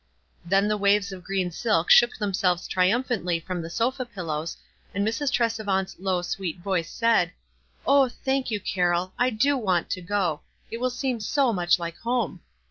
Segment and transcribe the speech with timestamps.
[0.43, 4.57] Then the waves of green silk shook them selves triumphantly from the sofa pillows,
[4.95, 5.31] and Mrs.
[5.31, 7.31] Tresevant's low, sweet voice said,—
[7.85, 9.13] "Oh, thank you, Carroll!
[9.19, 10.41] I do want to go;
[10.71, 12.41] it will seem so much like home."